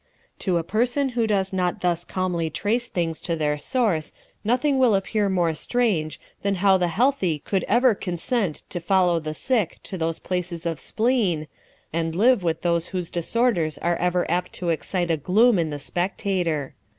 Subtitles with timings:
[0.39, 4.11] To a person who does not thus calmly trace things to their source,
[4.43, 9.35] nothing will appear more strange, than how the healthy could ever consent to follow the
[9.35, 11.45] sick to those places of spleen,
[11.93, 15.77] and live with those whose disorders are ever apt to excite a gloom in the
[15.77, 16.73] spectator.